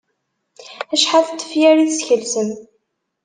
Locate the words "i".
1.79-1.85